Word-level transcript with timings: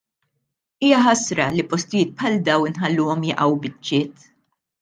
Hija 0.87 1.01
ħasra 1.07 1.45
li 1.57 1.65
postijiet 1.73 2.15
bħal 2.21 2.41
dawn 2.49 2.73
inħalluhom 2.73 3.31
jaqgħu 3.35 3.63
biċċiet! 3.67 4.29